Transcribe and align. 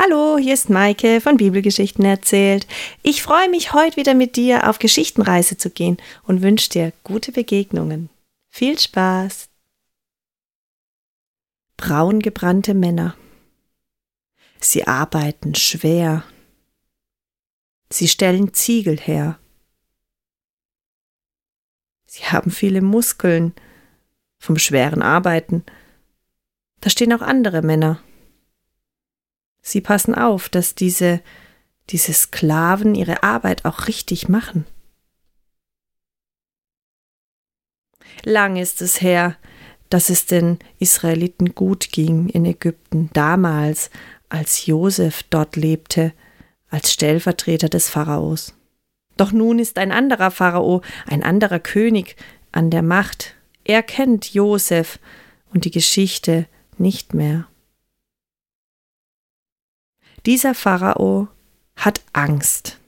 Hallo, 0.00 0.38
hier 0.38 0.54
ist 0.54 0.70
Maike 0.70 1.20
von 1.20 1.38
Bibelgeschichten 1.38 2.04
erzählt. 2.04 2.68
Ich 3.02 3.20
freue 3.20 3.50
mich, 3.50 3.72
heute 3.72 3.96
wieder 3.96 4.14
mit 4.14 4.36
dir 4.36 4.70
auf 4.70 4.78
Geschichtenreise 4.78 5.56
zu 5.56 5.70
gehen 5.70 5.96
und 6.22 6.40
wünsche 6.40 6.70
dir 6.70 6.92
gute 7.02 7.32
Begegnungen. 7.32 8.08
Viel 8.48 8.78
Spaß! 8.78 9.48
Braungebrannte 11.76 12.74
Männer. 12.74 13.16
Sie 14.60 14.86
arbeiten 14.86 15.56
schwer. 15.56 16.22
Sie 17.90 18.06
stellen 18.06 18.54
Ziegel 18.54 18.98
her. 19.00 19.40
Sie 22.06 22.22
haben 22.22 22.52
viele 22.52 22.82
Muskeln 22.82 23.52
vom 24.38 24.58
schweren 24.58 25.02
Arbeiten. 25.02 25.64
Da 26.80 26.88
stehen 26.88 27.12
auch 27.12 27.22
andere 27.22 27.62
Männer 27.62 28.00
Sie 29.70 29.82
passen 29.82 30.14
auf, 30.14 30.48
dass 30.48 30.74
diese, 30.74 31.20
diese 31.90 32.14
Sklaven 32.14 32.94
ihre 32.94 33.22
Arbeit 33.22 33.66
auch 33.66 33.86
richtig 33.86 34.28
machen. 34.28 34.66
Lang 38.24 38.56
ist 38.56 38.80
es 38.80 39.02
her, 39.02 39.36
dass 39.90 40.08
es 40.08 40.24
den 40.24 40.58
Israeliten 40.78 41.54
gut 41.54 41.92
ging 41.92 42.30
in 42.30 42.46
Ägypten, 42.46 43.10
damals, 43.12 43.90
als 44.30 44.64
Josef 44.64 45.22
dort 45.24 45.56
lebte, 45.56 46.14
als 46.70 46.92
Stellvertreter 46.92 47.68
des 47.68 47.90
Pharaos. 47.90 48.54
Doch 49.18 49.32
nun 49.32 49.58
ist 49.58 49.78
ein 49.78 49.92
anderer 49.92 50.30
Pharao, 50.30 50.80
ein 51.06 51.22
anderer 51.22 51.58
König 51.58 52.16
an 52.52 52.70
der 52.70 52.82
Macht. 52.82 53.34
Er 53.64 53.82
kennt 53.82 54.32
Josef 54.32 54.98
und 55.52 55.66
die 55.66 55.70
Geschichte 55.70 56.46
nicht 56.78 57.12
mehr. 57.12 57.46
Dieser 60.28 60.54
Pharao 60.54 61.28
hat 61.74 62.02
Angst. 62.12 62.78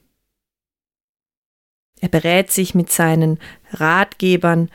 Er 1.99 2.11
berät 2.11 2.51
sich 2.51 2.75
mit 2.75 2.93
seinen 2.93 3.39
Ratgebern 3.71 4.71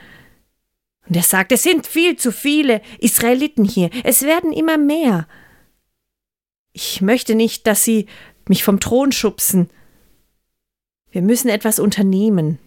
und 1.06 1.14
er 1.16 1.22
sagt, 1.22 1.52
es 1.52 1.62
sind 1.62 1.86
viel 1.86 2.16
zu 2.16 2.32
viele 2.32 2.82
Israeliten 2.98 3.64
hier, 3.64 3.90
es 4.02 4.22
werden 4.22 4.52
immer 4.52 4.78
mehr. 4.78 5.28
Ich 6.72 7.00
möchte 7.02 7.36
nicht, 7.36 7.68
dass 7.68 7.84
sie 7.84 8.06
mich 8.48 8.64
vom 8.64 8.80
Thron 8.80 9.12
schubsen. 9.12 9.70
Wir 11.12 11.22
müssen 11.22 11.48
etwas 11.48 11.78
unternehmen. 11.78 12.58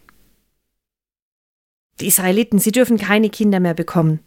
Die 2.00 2.08
Israeliten, 2.08 2.60
sie 2.60 2.72
dürfen 2.72 2.98
keine 2.98 3.30
Kinder 3.30 3.60
mehr 3.60 3.74
bekommen. 3.74 4.22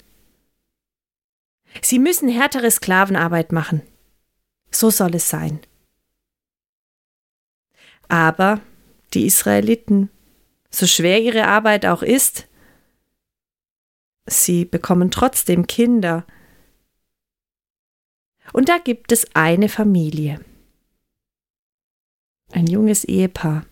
Sie 1.81 1.99
müssen 1.99 2.29
härtere 2.29 2.71
Sklavenarbeit 2.71 3.53
machen. 3.53 3.81
So 4.75 4.91
soll 4.91 5.15
es 5.15 5.29
sein. 5.29 5.61
Aber 8.09 8.61
die 9.15 9.27
Israeliten, 9.27 10.11
so 10.71 10.87
schwer 10.87 11.21
ihre 11.21 11.47
Arbeit 11.47 11.87
auch 11.87 12.03
ist, 12.03 12.49
sie 14.27 14.65
bekommen 14.65 15.11
trotzdem 15.11 15.67
Kinder. 15.67 16.27
Und 18.53 18.69
da 18.69 18.79
gibt 18.79 19.13
es 19.13 19.35
eine 19.35 19.69
Familie, 19.69 20.45
ein 22.51 22.67
junges 22.67 23.05
Ehepaar. 23.05 23.67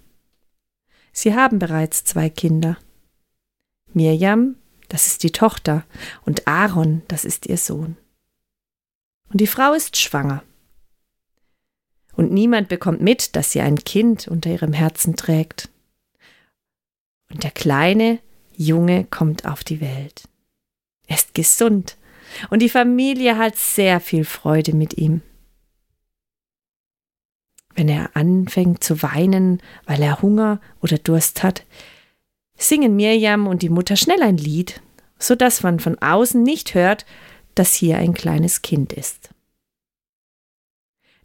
Sie 1.12 1.34
haben 1.34 1.58
bereits 1.58 2.04
zwei 2.04 2.30
Kinder. 2.30 2.78
Mirjam, 3.92 4.56
das 4.88 5.06
ist 5.06 5.22
die 5.22 5.32
Tochter, 5.32 5.84
und 6.24 6.46
Aaron, 6.46 7.02
das 7.08 7.24
ist 7.24 7.46
ihr 7.46 7.58
Sohn. 7.58 7.96
Und 9.30 9.40
die 9.40 9.46
Frau 9.46 9.72
ist 9.74 9.96
schwanger 9.96 10.44
und 12.20 12.30
niemand 12.32 12.68
bekommt 12.68 13.00
mit, 13.00 13.34
dass 13.34 13.50
sie 13.50 13.62
ein 13.62 13.76
Kind 13.76 14.28
unter 14.28 14.50
ihrem 14.50 14.74
Herzen 14.74 15.16
trägt. 15.16 15.70
Und 17.32 17.44
der 17.44 17.50
kleine 17.50 18.18
Junge 18.54 19.04
kommt 19.04 19.46
auf 19.46 19.64
die 19.64 19.80
Welt. 19.80 20.24
Er 21.06 21.16
ist 21.16 21.32
gesund 21.32 21.96
und 22.50 22.60
die 22.60 22.68
Familie 22.68 23.38
hat 23.38 23.56
sehr 23.56 24.00
viel 24.00 24.26
Freude 24.26 24.76
mit 24.76 24.98
ihm. 24.98 25.22
Wenn 27.74 27.88
er 27.88 28.14
anfängt 28.14 28.84
zu 28.84 29.02
weinen, 29.02 29.62
weil 29.86 30.02
er 30.02 30.20
Hunger 30.20 30.60
oder 30.82 30.98
Durst 30.98 31.42
hat, 31.42 31.64
singen 32.54 32.96
Mirjam 32.96 33.46
und 33.46 33.62
die 33.62 33.70
Mutter 33.70 33.96
schnell 33.96 34.22
ein 34.22 34.36
Lied, 34.36 34.82
so 35.18 35.34
dass 35.34 35.62
man 35.62 35.80
von 35.80 35.96
außen 35.96 36.42
nicht 36.42 36.74
hört, 36.74 37.06
dass 37.54 37.72
hier 37.72 37.96
ein 37.96 38.12
kleines 38.12 38.60
Kind 38.60 38.92
ist. 38.92 39.19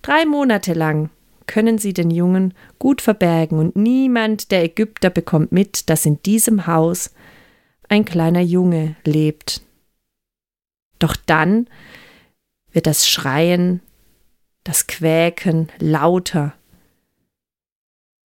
Drei 0.06 0.28
Monate 0.28 0.74
lang 0.74 1.10
können 1.48 1.80
sie 1.80 1.92
den 1.92 2.12
Jungen 2.12 2.54
gut 2.78 3.02
verbergen 3.02 3.58
und 3.58 3.76
niemand 3.76 4.52
der 4.52 4.64
Ägypter 4.64 5.10
bekommt 5.10 5.52
mit, 5.52 5.90
dass 5.90 6.06
in 6.06 6.22
diesem 6.22 6.68
Haus 6.68 7.10
ein 7.90 8.06
kleiner 8.06 8.42
Junge 8.42 8.96
lebt. 9.04 9.64
Doch 11.00 11.16
dann 11.16 11.68
wird 12.72 12.86
das 12.86 13.10
Schreien, 13.10 13.82
das 14.64 14.86
Quäken 14.86 15.72
lauter, 15.80 16.54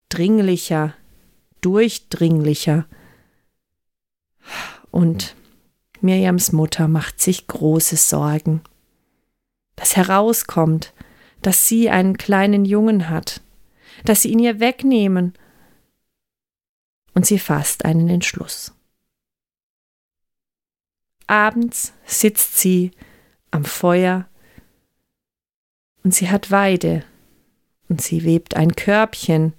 dringlicher, 0.09 0.93
durchdringlicher. 1.61 2.85
Und 4.91 5.37
Mirjams 6.01 6.51
Mutter 6.51 6.89
macht 6.89 7.21
sich 7.21 7.47
große 7.47 7.95
Sorgen, 7.95 8.59
dass 9.77 9.95
herauskommt, 9.95 10.93
dass 11.41 11.67
sie 11.67 11.89
einen 11.89 12.17
kleinen 12.17 12.65
Jungen 12.65 13.09
hat, 13.09 13.41
dass 14.05 14.21
sie 14.21 14.31
ihn 14.31 14.39
ihr 14.39 14.59
wegnehmen. 14.59 15.33
Und 17.13 17.25
sie 17.25 17.39
fasst 17.39 17.83
einen 17.83 18.07
Entschluss. 18.09 18.73
Abends 21.27 21.93
sitzt 22.05 22.57
sie 22.57 22.91
am 23.51 23.65
Feuer 23.65 24.27
und 26.03 26.13
sie 26.13 26.29
hat 26.29 26.51
Weide 26.51 27.03
und 27.89 28.01
sie 28.01 28.23
webt 28.23 28.55
ein 28.55 28.75
Körbchen, 28.75 29.53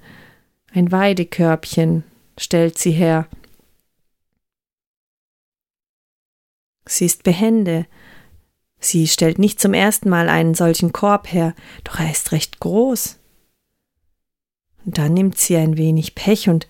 ein 0.72 0.91
Weidekörbchen 0.91 2.04
stellt 2.38 2.78
sie 2.78 2.93
her. 2.93 3.28
Sie 6.87 7.06
ist 7.06 7.22
behende, 7.22 7.87
Sie 8.84 9.06
stellt 9.06 9.38
nicht 9.38 9.60
zum 9.60 9.75
ersten 9.75 10.09
Mal 10.09 10.28
einen 10.28 10.54
solchen 10.54 10.93
Korb 10.93 11.32
her, 11.32 11.54
doch 11.84 12.00
er 12.00 12.10
ist 12.10 12.32
recht 12.32 12.59
groß. 12.59 13.16
Und 14.84 14.98
dann 14.98 15.15
nimmt 15.15 15.38
sie 15.38 15.56
ein 15.56 15.76
wenig 15.76 16.16
Pech 16.16 16.48
und 16.48 16.66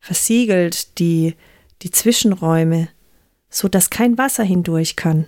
versiegelt 0.00 0.98
die, 0.98 1.36
die 1.82 1.92
Zwischenräume, 1.92 2.88
so 3.48 3.68
dass 3.68 3.90
kein 3.90 4.18
Wasser 4.18 4.42
hindurch 4.42 4.96
kann. 4.96 5.26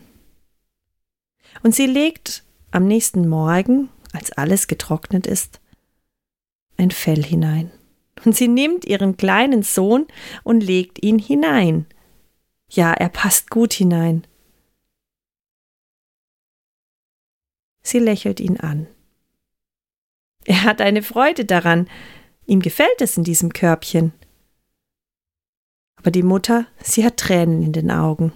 Und 1.62 1.76
sie 1.76 1.86
legt 1.86 2.42
am 2.72 2.88
nächsten 2.88 3.28
Morgen, 3.28 3.88
als 4.12 4.32
alles 4.32 4.66
getrocknet 4.66 5.28
ist, 5.28 5.60
ein 6.76 6.90
Fell 6.90 7.22
hinein. 7.22 7.70
Und 8.24 8.34
sie 8.34 8.48
nimmt 8.48 8.84
ihren 8.84 9.16
kleinen 9.16 9.62
Sohn 9.62 10.06
und 10.42 10.62
legt 10.62 11.04
ihn 11.04 11.20
hinein. 11.20 11.86
Ja, 12.68 12.92
er 12.92 13.10
passt 13.10 13.50
gut 13.50 13.72
hinein. 13.72 14.26
Sie 17.82 17.98
lächelt 17.98 18.40
ihn 18.40 18.58
an. 18.58 18.86
Er 20.44 20.64
hat 20.64 20.80
eine 20.80 21.02
Freude 21.02 21.44
daran. 21.44 21.88
Ihm 22.46 22.60
gefällt 22.60 23.00
es 23.00 23.16
in 23.16 23.24
diesem 23.24 23.52
Körbchen. 23.52 24.12
Aber 25.96 26.10
die 26.10 26.22
Mutter, 26.22 26.66
sie 26.82 27.04
hat 27.04 27.16
Tränen 27.16 27.62
in 27.62 27.72
den 27.72 27.90
Augen. 27.90 28.32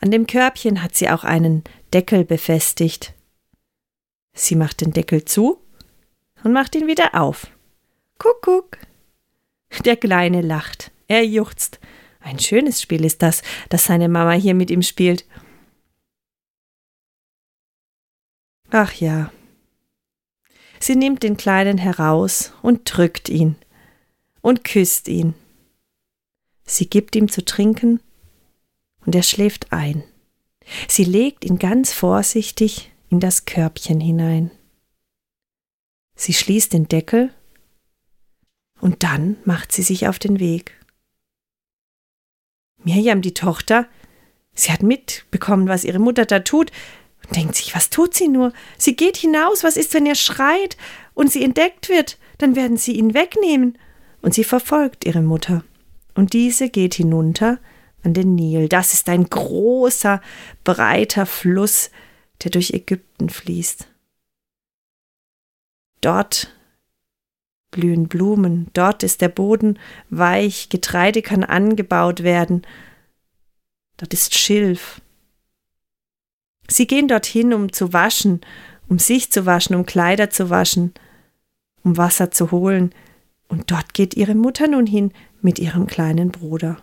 An 0.00 0.12
dem 0.12 0.26
Körbchen 0.26 0.82
hat 0.82 0.94
sie 0.94 1.10
auch 1.10 1.24
einen 1.24 1.64
Deckel 1.92 2.24
befestigt. 2.24 3.14
Sie 4.32 4.54
macht 4.54 4.80
den 4.80 4.92
Deckel 4.92 5.24
zu 5.24 5.58
und 6.44 6.52
macht 6.52 6.76
ihn 6.76 6.86
wieder 6.86 7.14
auf. 7.20 7.48
Kuckuck. 8.18 8.78
Der 9.84 9.96
Kleine 9.96 10.40
lacht. 10.40 10.92
Er 11.08 11.24
juchzt. 11.24 11.80
Ein 12.20 12.38
schönes 12.38 12.80
Spiel 12.80 13.04
ist 13.04 13.22
das, 13.22 13.42
das 13.68 13.84
seine 13.84 14.08
Mama 14.08 14.32
hier 14.32 14.54
mit 14.54 14.70
ihm 14.70 14.82
spielt. 14.82 15.24
Ach 18.70 18.92
ja. 18.94 19.32
Sie 20.80 20.94
nimmt 20.94 21.22
den 21.22 21.36
Kleinen 21.36 21.78
heraus 21.78 22.52
und 22.62 22.82
drückt 22.84 23.28
ihn 23.28 23.56
und 24.42 24.64
küsst 24.64 25.08
ihn. 25.08 25.34
Sie 26.64 26.88
gibt 26.88 27.16
ihm 27.16 27.28
zu 27.28 27.44
trinken 27.44 28.00
und 29.04 29.14
er 29.14 29.22
schläft 29.22 29.72
ein. 29.72 30.04
Sie 30.86 31.04
legt 31.04 31.44
ihn 31.44 31.58
ganz 31.58 31.92
vorsichtig 31.92 32.92
in 33.08 33.20
das 33.20 33.46
Körbchen 33.46 34.00
hinein. 34.00 34.50
Sie 36.14 36.34
schließt 36.34 36.72
den 36.72 36.88
Deckel 36.88 37.32
und 38.80 39.02
dann 39.02 39.36
macht 39.44 39.72
sie 39.72 39.82
sich 39.82 40.08
auf 40.08 40.18
den 40.18 40.40
Weg. 40.40 40.78
Mirjam, 42.84 43.22
die 43.22 43.34
Tochter, 43.34 43.88
sie 44.52 44.70
hat 44.70 44.82
mitbekommen, 44.82 45.68
was 45.68 45.84
ihre 45.84 45.98
Mutter 45.98 46.26
da 46.26 46.40
tut, 46.40 46.70
und 47.26 47.36
denkt 47.36 47.56
sich, 47.56 47.74
was 47.74 47.90
tut 47.90 48.14
sie 48.14 48.28
nur? 48.28 48.52
Sie 48.76 48.96
geht 48.96 49.16
hinaus, 49.16 49.64
was 49.64 49.76
ist, 49.76 49.94
wenn 49.94 50.06
er 50.06 50.14
schreit 50.14 50.76
und 51.14 51.30
sie 51.30 51.44
entdeckt 51.44 51.88
wird? 51.88 52.18
Dann 52.38 52.56
werden 52.56 52.76
sie 52.76 52.92
ihn 52.92 53.14
wegnehmen. 53.14 53.78
Und 54.20 54.34
sie 54.34 54.44
verfolgt 54.44 55.04
ihre 55.04 55.22
Mutter. 55.22 55.62
Und 56.14 56.32
diese 56.32 56.68
geht 56.68 56.94
hinunter 56.94 57.58
an 58.02 58.14
den 58.14 58.34
Nil. 58.34 58.68
Das 58.68 58.94
ist 58.94 59.08
ein 59.08 59.24
großer, 59.24 60.20
breiter 60.64 61.26
Fluss, 61.26 61.90
der 62.42 62.50
durch 62.50 62.70
Ägypten 62.70 63.28
fließt. 63.28 63.88
Dort 66.00 66.54
blühen 67.70 68.08
Blumen, 68.08 68.68
dort 68.72 69.02
ist 69.02 69.20
der 69.20 69.28
Boden 69.28 69.78
weich, 70.10 70.68
Getreide 70.68 71.22
kann 71.22 71.44
angebaut 71.44 72.22
werden, 72.22 72.66
dort 73.96 74.14
ist 74.14 74.36
Schilf. 74.36 75.00
Sie 76.70 76.86
gehen 76.86 77.08
dorthin, 77.08 77.54
um 77.54 77.72
zu 77.72 77.92
waschen, 77.92 78.40
um 78.88 78.98
sich 78.98 79.30
zu 79.30 79.46
waschen, 79.46 79.74
um 79.74 79.86
Kleider 79.86 80.30
zu 80.30 80.50
waschen, 80.50 80.92
um 81.82 81.96
Wasser 81.96 82.30
zu 82.30 82.50
holen, 82.50 82.94
und 83.48 83.70
dort 83.70 83.94
geht 83.94 84.14
ihre 84.14 84.34
Mutter 84.34 84.68
nun 84.68 84.86
hin 84.86 85.12
mit 85.40 85.58
ihrem 85.58 85.86
kleinen 85.86 86.30
Bruder. 86.30 86.76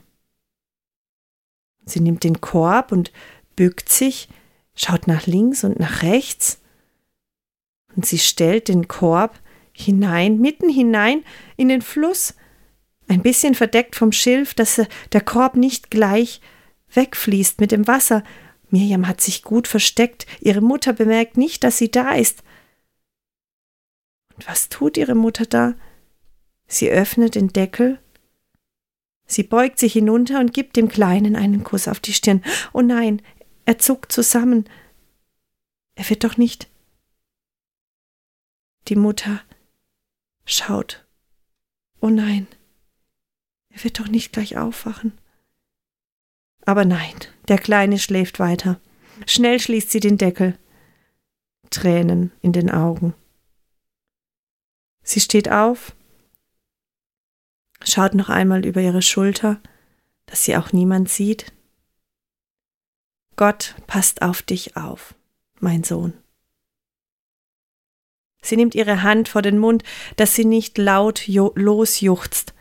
Sie 1.86 2.00
nimmt 2.00 2.24
den 2.24 2.42
Korb 2.42 2.92
und 2.92 3.12
bückt 3.56 3.90
sich, 3.90 4.28
schaut 4.76 5.08
nach 5.08 5.28
links 5.28 5.64
und 5.64 5.80
nach 5.80 6.02
rechts, 6.02 6.60
und 7.96 8.06
sie 8.06 8.18
stellt 8.18 8.68
den 8.68 8.88
Korb 8.88 9.40
hinein, 9.72 10.40
mitten 10.40 10.70
hinein 10.70 11.24
in 11.56 11.70
den 11.70 11.82
Fluss, 11.82 12.34
ein 13.08 13.22
bisschen 13.22 13.54
verdeckt 13.54 13.96
vom 13.96 14.12
Schilf, 14.12 14.54
dass 14.54 14.82
der 15.12 15.22
Korb 15.22 15.56
nicht 15.56 15.92
gleich 15.92 16.42
wegfließt 16.94 17.62
mit 17.62 17.72
dem 17.72 17.88
Wasser. 17.88 18.24
Mirjam 18.76 19.08
hat 19.08 19.22
sich 19.22 19.42
gut 19.42 19.70
versteckt, 19.70 20.26
ihre 20.42 20.60
Mutter 20.60 20.92
bemerkt 20.92 21.38
nicht, 21.38 21.64
dass 21.64 21.78
sie 21.78 21.90
da 21.90 22.12
ist. 22.14 22.44
Und 24.36 24.46
was 24.50 24.68
tut 24.68 24.98
ihre 24.98 25.16
Mutter 25.16 25.46
da? 25.46 25.76
Sie 26.68 26.90
öffnet 26.90 27.36
den 27.36 27.48
Deckel, 27.48 28.00
sie 29.28 29.44
beugt 29.44 29.80
sich 29.80 29.94
hinunter 29.94 30.42
und 30.42 30.54
gibt 30.54 30.76
dem 30.76 30.90
Kleinen 30.90 31.38
einen 31.38 31.64
Kuss 31.64 31.88
auf 31.88 32.02
die 32.02 32.12
Stirn. 32.12 32.44
Oh 32.74 32.82
nein, 32.82 33.22
er 33.66 33.78
zuckt 33.78 34.12
zusammen. 34.12 34.66
Er 35.96 36.10
wird 36.10 36.26
doch 36.26 36.36
nicht. 36.36 36.68
Die 38.90 38.98
Mutter 38.98 39.42
schaut. 40.46 41.06
Oh 42.02 42.10
nein, 42.10 42.46
er 43.70 43.86
wird 43.86 44.00
doch 44.00 44.10
nicht 44.10 44.34
gleich 44.34 44.58
aufwachen. 44.58 45.18
Aber 46.66 46.84
nein, 46.84 47.16
der 47.48 47.58
Kleine 47.58 48.00
schläft 48.00 48.40
weiter. 48.40 48.80
Schnell 49.28 49.60
schließt 49.60 49.92
sie 49.92 50.00
den 50.00 50.18
Deckel. 50.18 50.58
Tränen 51.70 52.32
in 52.42 52.52
den 52.52 52.72
Augen. 52.72 53.14
Sie 55.04 55.20
steht 55.20 55.52
auf, 55.52 55.96
schaut 57.84 58.16
noch 58.16 58.30
einmal 58.30 58.66
über 58.66 58.82
ihre 58.82 59.04
Schulter, 59.04 59.62
dass 60.26 60.44
sie 60.44 60.58
auch 60.58 60.74
niemand 60.74 61.10
sieht. 61.10 61.54
Gott 63.36 63.76
passt 63.86 64.24
auf 64.24 64.42
dich 64.42 64.76
auf, 64.76 65.14
mein 65.60 65.84
Sohn. 65.84 66.14
Sie 68.42 68.56
nimmt 68.58 68.74
ihre 68.74 69.04
Hand 69.04 69.30
vor 69.30 69.44
den 69.44 69.60
Mund, 69.60 69.84
dass 70.16 70.34
sie 70.34 70.46
nicht 70.46 70.78
laut 70.78 71.28
losjuchzt. 71.28 72.55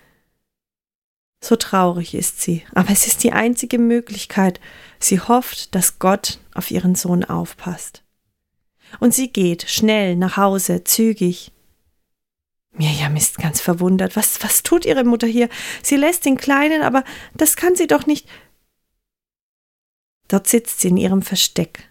So 1.45 1.57
traurig 1.57 2.15
ist 2.15 2.41
sie, 2.41 2.63
aber 2.75 2.89
es 2.91 3.07
ist 3.07 3.23
die 3.23 3.33
einzige 3.33 3.79
Möglichkeit. 3.79 4.61
Sie 4.99 5.21
hofft, 5.21 5.75
dass 5.75 5.99
Gott 5.99 6.39
auf 6.55 6.71
ihren 6.71 6.95
Sohn 6.95 7.23
aufpasst. 7.23 8.03
Und 8.99 9.13
sie 9.13 9.29
geht 9.29 9.69
schnell 9.69 10.17
nach 10.17 10.39
Hause, 10.39 10.85
zügig. 10.85 11.53
Mirjam 12.73 13.15
ist 13.15 13.37
ganz 13.37 13.61
verwundert. 13.61 14.17
Was, 14.17 14.43
was 14.43 14.63
tut 14.63 14.87
ihre 14.87 15.05
Mutter 15.05 15.27
hier? 15.27 15.51
Sie 15.83 15.97
lässt 15.97 16.25
den 16.25 16.39
Kleinen, 16.39 16.81
aber 16.81 17.05
das 17.35 17.57
kann 17.57 17.77
sie 17.77 17.89
doch 17.89 18.07
nicht. 18.07 18.27
Dort 20.29 20.47
sitzt 20.47 20.81
sie 20.81 20.89
in 20.89 20.97
ihrem 20.97 21.21
Versteck 21.21 21.91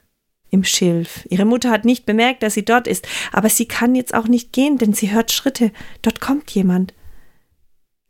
im 0.50 0.64
Schilf. 0.64 1.28
Ihre 1.30 1.46
Mutter 1.46 1.70
hat 1.70 1.86
nicht 1.86 2.08
bemerkt, 2.08 2.42
dass 2.42 2.56
sie 2.56 2.66
dort 2.66 2.88
ist, 2.88 3.08
aber 3.32 3.50
sie 3.50 3.68
kann 3.68 3.94
jetzt 3.94 4.16
auch 4.16 4.28
nicht 4.28 4.52
gehen, 4.52 4.80
denn 4.80 4.94
sie 4.94 5.12
hört 5.12 5.32
Schritte. 5.32 5.72
Dort 6.02 6.22
kommt 6.22 6.50
jemand. 6.50 6.96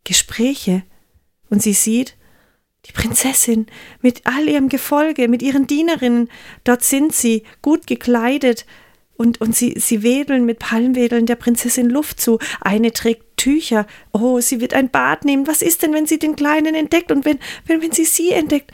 Gespräche. 0.06 0.84
Und 1.54 1.62
sie 1.62 1.74
sieht 1.74 2.16
die 2.88 2.94
Prinzessin 2.94 3.68
mit 4.02 4.22
all 4.24 4.50
ihrem 4.50 4.70
Gefolge, 4.70 5.28
mit 5.28 5.44
ihren 5.44 5.68
Dienerinnen. 5.68 6.32
Dort 6.64 6.84
sind 6.84 7.14
sie, 7.14 7.44
gut 7.62 7.86
gekleidet, 7.86 8.66
und, 9.18 9.40
und 9.40 9.56
sie, 9.56 9.80
sie 9.80 10.02
wedeln 10.02 10.48
mit 10.48 10.58
Palmwedeln 10.58 11.28
der 11.28 11.36
Prinzessin 11.36 11.92
Luft 11.92 12.20
zu. 12.20 12.40
Eine 12.60 12.92
trägt 12.92 13.38
Tücher. 13.38 13.86
Oh, 14.12 14.40
sie 14.40 14.62
wird 14.62 14.74
ein 14.74 14.90
Bad 14.90 15.26
nehmen. 15.26 15.46
Was 15.46 15.62
ist 15.62 15.84
denn, 15.84 15.94
wenn 15.94 16.08
sie 16.08 16.18
den 16.18 16.36
Kleinen 16.36 16.74
entdeckt 16.74 17.12
und 17.12 17.24
wenn, 17.24 17.38
wenn, 17.68 17.84
wenn 17.84 17.92
sie 17.92 18.06
sie 18.06 18.32
entdeckt? 18.32 18.72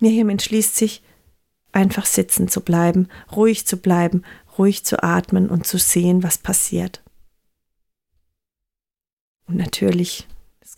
Miriam 0.00 0.28
entschließt 0.28 0.76
sich, 0.76 1.02
einfach 1.72 2.04
sitzen 2.04 2.48
zu 2.48 2.60
bleiben, 2.60 3.08
ruhig 3.34 3.66
zu 3.66 3.78
bleiben, 3.78 4.22
ruhig 4.58 4.84
zu 4.84 5.02
atmen 5.02 5.48
und 5.48 5.66
zu 5.66 5.78
sehen, 5.78 6.22
was 6.22 6.36
passiert. 6.36 7.02
Und 9.46 9.56
natürlich, 9.56 10.26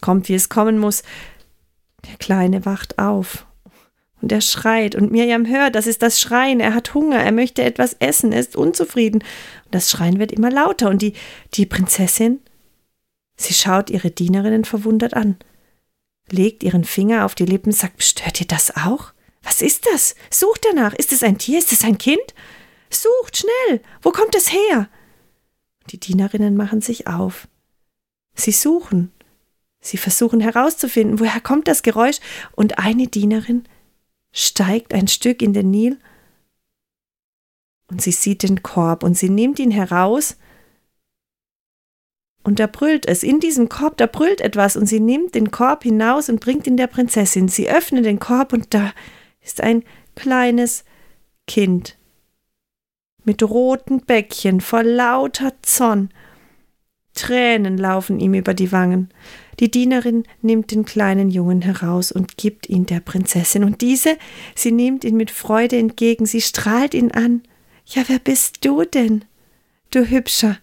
kommt, 0.00 0.28
wie 0.28 0.34
es 0.34 0.48
kommen 0.48 0.78
muss, 0.78 1.02
der 2.08 2.16
Kleine 2.16 2.64
wacht 2.64 2.98
auf 2.98 3.46
und 4.26 4.32
er 4.32 4.40
schreit 4.40 4.94
und 4.94 5.12
Mirjam 5.12 5.46
hört, 5.46 5.74
das 5.74 5.86
ist 5.86 6.02
das 6.02 6.20
Schreien, 6.20 6.60
er 6.60 6.74
hat 6.74 6.94
Hunger, 6.94 7.18
er 7.18 7.32
möchte 7.32 7.62
etwas 7.62 7.94
essen, 7.94 8.32
er 8.32 8.40
ist 8.40 8.56
unzufrieden. 8.56 9.22
Und 9.64 9.74
das 9.74 9.90
Schreien 9.90 10.18
wird 10.18 10.32
immer 10.32 10.50
lauter 10.50 10.88
und 10.88 11.02
die, 11.02 11.12
die 11.54 11.66
Prinzessin, 11.66 12.40
sie 13.36 13.54
schaut 13.54 13.90
ihre 13.90 14.10
Dienerinnen 14.10 14.64
verwundert 14.64 15.14
an, 15.14 15.36
legt 16.30 16.62
ihren 16.62 16.84
Finger 16.84 17.24
auf 17.24 17.34
die 17.34 17.44
Lippen, 17.44 17.72
sagt, 17.72 18.02
stört 18.02 18.40
ihr 18.40 18.46
das 18.46 18.76
auch? 18.76 19.12
Was 19.42 19.62
ist 19.62 19.86
das? 19.92 20.16
Sucht 20.28 20.66
danach. 20.68 20.92
Ist 20.94 21.12
es 21.12 21.22
ein 21.22 21.38
Tier? 21.38 21.60
Ist 21.60 21.70
es 21.70 21.84
ein 21.84 21.98
Kind? 21.98 22.34
Sucht 22.90 23.36
schnell. 23.36 23.80
Wo 24.02 24.10
kommt 24.10 24.34
es 24.34 24.52
her? 24.52 24.88
Die 25.90 26.00
Dienerinnen 26.00 26.56
machen 26.56 26.80
sich 26.80 27.06
auf. 27.06 27.46
Sie 28.34 28.50
suchen. 28.50 29.12
Sie 29.86 29.96
versuchen 29.96 30.40
herauszufinden, 30.40 31.20
woher 31.20 31.40
kommt 31.40 31.68
das 31.68 31.82
Geräusch, 31.82 32.18
und 32.52 32.78
eine 32.78 33.06
Dienerin 33.06 33.64
steigt 34.32 34.92
ein 34.92 35.08
Stück 35.08 35.42
in 35.42 35.52
den 35.52 35.70
Nil 35.70 35.98
und 37.88 38.02
sie 38.02 38.12
sieht 38.12 38.42
den 38.42 38.62
Korb 38.62 39.02
und 39.02 39.16
sie 39.16 39.30
nimmt 39.30 39.58
ihn 39.58 39.70
heraus 39.70 40.36
und 42.42 42.60
da 42.60 42.66
brüllt 42.66 43.06
es. 43.06 43.22
In 43.22 43.40
diesem 43.40 43.68
Korb, 43.68 43.96
da 43.96 44.06
brüllt 44.06 44.40
etwas 44.40 44.76
und 44.76 44.86
sie 44.86 45.00
nimmt 45.00 45.34
den 45.34 45.50
Korb 45.50 45.82
hinaus 45.82 46.28
und 46.28 46.40
bringt 46.40 46.66
ihn 46.66 46.76
der 46.76 46.86
Prinzessin. 46.86 47.48
Sie 47.48 47.68
öffnet 47.68 48.04
den 48.04 48.20
Korb 48.20 48.52
und 48.52 48.72
da 48.72 48.92
ist 49.40 49.60
ein 49.60 49.82
kleines 50.14 50.84
Kind 51.46 51.96
mit 53.24 53.42
roten 53.42 54.00
Bäckchen 54.00 54.60
vor 54.60 54.84
lauter 54.84 55.52
Zorn. 55.62 56.10
Tränen 57.14 57.78
laufen 57.78 58.20
ihm 58.20 58.34
über 58.34 58.54
die 58.54 58.70
Wangen. 58.70 59.12
Die 59.60 59.70
Dienerin 59.70 60.24
nimmt 60.42 60.70
den 60.70 60.84
kleinen 60.84 61.30
Jungen 61.30 61.62
heraus 61.62 62.12
und 62.12 62.36
gibt 62.36 62.68
ihn 62.68 62.86
der 62.86 63.00
Prinzessin, 63.00 63.64
und 63.64 63.80
diese, 63.80 64.18
sie 64.54 64.72
nimmt 64.72 65.04
ihn 65.04 65.16
mit 65.16 65.30
Freude 65.30 65.76
entgegen, 65.76 66.26
sie 66.26 66.40
strahlt 66.40 66.94
ihn 66.94 67.12
an. 67.12 67.42
Ja, 67.86 68.02
wer 68.06 68.18
bist 68.18 68.64
du 68.64 68.84
denn? 68.84 69.24
Du 69.90 70.04
Hübscher. 70.10 70.58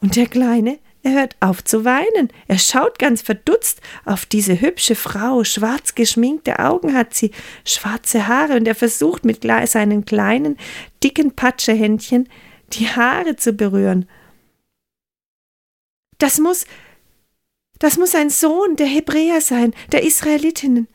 Und 0.00 0.16
der 0.16 0.26
Kleine, 0.26 0.78
er 1.02 1.12
hört 1.12 1.36
auf 1.40 1.62
zu 1.64 1.84
weinen. 1.84 2.28
Er 2.46 2.58
schaut 2.58 2.98
ganz 2.98 3.22
verdutzt 3.22 3.80
auf 4.04 4.26
diese 4.26 4.60
hübsche 4.60 4.94
Frau. 4.94 5.44
Schwarz 5.44 5.94
geschminkte 5.94 6.58
Augen 6.58 6.94
hat 6.94 7.14
sie, 7.14 7.30
schwarze 7.64 8.28
Haare, 8.28 8.56
und 8.56 8.66
er 8.66 8.74
versucht 8.74 9.24
mit 9.24 9.42
seinen 9.66 10.04
kleinen, 10.04 10.56
dicken 11.02 11.32
Patschehändchen 11.32 12.28
die 12.72 12.88
Haare 12.88 13.36
zu 13.36 13.52
berühren. 13.52 14.08
Das 16.18 16.38
muss, 16.38 16.66
das 17.78 17.96
muss 17.96 18.14
ein 18.14 18.30
Sohn 18.30 18.76
der 18.76 18.86
Hebräer 18.86 19.40
sein, 19.40 19.74
der 19.92 20.02
Israelitinnen. 20.02 20.88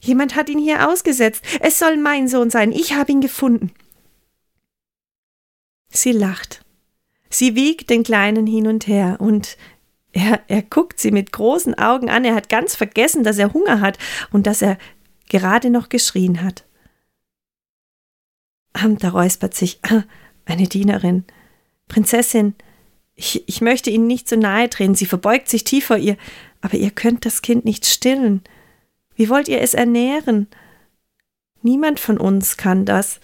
Jemand 0.00 0.36
hat 0.36 0.48
ihn 0.48 0.58
hier 0.58 0.88
ausgesetzt. 0.88 1.44
Es 1.60 1.78
soll 1.78 1.96
mein 1.96 2.28
Sohn 2.28 2.50
sein. 2.50 2.72
Ich 2.72 2.94
habe 2.94 3.12
ihn 3.12 3.20
gefunden. 3.20 3.72
Sie 5.90 6.12
lacht. 6.12 6.64
Sie 7.30 7.56
wiegt 7.56 7.90
den 7.90 8.04
Kleinen 8.04 8.46
hin 8.46 8.66
und 8.66 8.86
her 8.86 9.16
und 9.20 9.56
er, 10.12 10.40
er 10.48 10.62
guckt 10.62 10.98
sie 11.00 11.10
mit 11.10 11.32
großen 11.32 11.74
Augen 11.74 12.08
an. 12.08 12.24
Er 12.24 12.34
hat 12.34 12.48
ganz 12.48 12.74
vergessen, 12.74 13.24
dass 13.24 13.38
er 13.38 13.52
Hunger 13.52 13.80
hat 13.80 13.98
und 14.30 14.46
dass 14.46 14.62
er 14.62 14.78
gerade 15.28 15.70
noch 15.70 15.88
geschrien 15.88 16.42
hat. 16.42 16.64
Da 18.72 19.08
räuspert 19.08 19.54
sich 19.54 19.80
eine 20.44 20.68
Dienerin. 20.68 21.24
Prinzessin, 21.88 22.54
ich, 23.18 23.42
ich 23.48 23.60
möchte 23.60 23.90
Ihnen 23.90 24.06
nicht 24.06 24.28
zu 24.28 24.36
so 24.36 24.40
nahe 24.40 24.70
treten. 24.70 24.94
Sie 24.94 25.04
verbeugt 25.04 25.48
sich 25.48 25.64
tief 25.64 25.86
vor 25.86 25.96
ihr. 25.96 26.16
Aber 26.60 26.74
ihr 26.74 26.92
könnt 26.92 27.26
das 27.26 27.42
Kind 27.42 27.64
nicht 27.64 27.84
stillen. 27.84 28.42
Wie 29.16 29.28
wollt 29.28 29.48
ihr 29.48 29.60
es 29.60 29.74
ernähren? 29.74 30.46
Niemand 31.60 31.98
von 31.98 32.18
uns 32.18 32.56
kann 32.56 32.84
das. 32.84 33.20